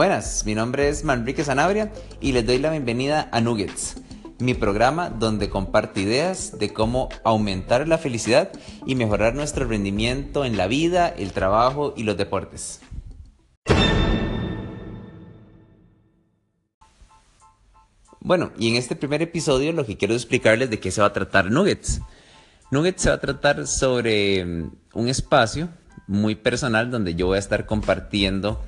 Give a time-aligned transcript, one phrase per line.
[0.00, 1.92] Buenas, mi nombre es Manrique Sanabria
[2.22, 3.96] y les doy la bienvenida a Nuggets,
[4.38, 8.50] mi programa donde comparto ideas de cómo aumentar la felicidad
[8.86, 12.80] y mejorar nuestro rendimiento en la vida, el trabajo y los deportes.
[18.20, 21.12] Bueno, y en este primer episodio lo que quiero explicarles de qué se va a
[21.12, 22.00] tratar Nuggets.
[22.70, 25.68] Nuggets se va a tratar sobre mm, un espacio
[26.06, 28.64] muy personal donde yo voy a estar compartiendo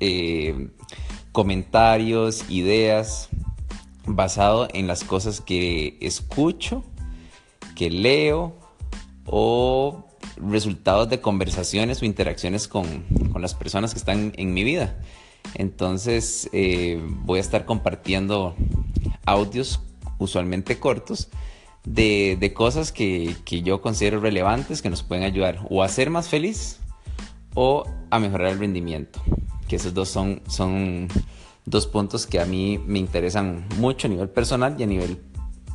[0.00, 0.68] eh,
[1.32, 3.28] comentarios, ideas,
[4.06, 6.84] basado en las cosas que escucho,
[7.74, 8.58] que leo
[9.26, 13.04] o resultados de conversaciones o interacciones con,
[13.38, 14.98] las personas que están en mi vida.
[15.54, 18.54] Entonces eh, voy a estar compartiendo
[19.26, 19.80] audios
[20.18, 21.28] usualmente cortos
[21.84, 26.28] de, cosas que, que, yo considero relevantes que nos pueden ayudar o a ser más
[26.28, 26.78] feliz
[27.54, 29.20] o a mejorar el rendimiento
[29.68, 31.08] que esos dos son, son
[31.64, 35.20] dos puntos que a mí me interesan mucho a nivel personal y a nivel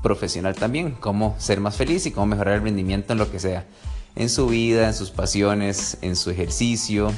[0.01, 3.67] profesional también, cómo ser más feliz y cómo mejorar el rendimiento en lo que sea,
[4.15, 7.11] en su vida, en sus pasiones, en su ejercicio,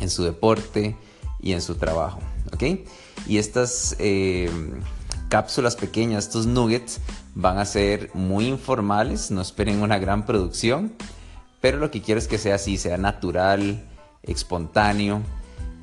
[0.00, 0.96] en su deporte
[1.40, 2.18] y en su trabajo,
[2.52, 2.80] ¿ok?
[3.26, 4.50] Y estas eh,
[5.28, 7.00] cápsulas pequeñas, estos nuggets,
[7.34, 10.92] van a ser muy informales, no esperen una gran producción,
[11.60, 13.84] pero lo que quiero es que sea así, sea natural,
[14.22, 15.22] espontáneo,